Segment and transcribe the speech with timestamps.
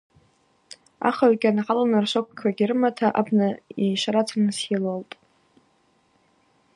[1.07, 3.47] Ахыгӏвгьи ангӏалын ршвокьквагьи рымата абна
[3.85, 5.13] йшварацырныс йылалтӏ.